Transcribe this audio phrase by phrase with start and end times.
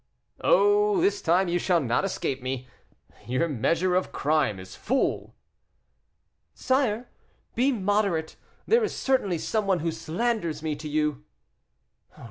[0.43, 0.99] "Oh!
[0.99, 2.67] this time you shall not escape me;
[3.27, 5.35] your measure of crime is full."
[6.55, 7.07] "Sire,
[7.53, 8.35] be moderate;
[8.65, 11.23] there is certainly some one who slanders me to you."